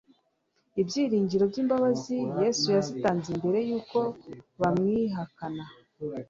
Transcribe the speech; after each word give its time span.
Ibyiringiro 0.81 1.43
by'imbabazi, 1.51 2.17
Yesu 2.41 2.65
yazitanze 2.75 3.29
mbere 3.39 3.59
yuko 3.69 3.99
bamwihakana. 4.59 5.65